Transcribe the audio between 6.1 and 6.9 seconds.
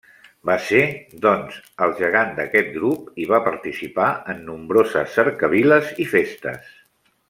festes.